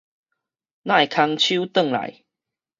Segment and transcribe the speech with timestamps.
[0.03, 0.09] 哪會空
[1.37, 2.23] 手轉來？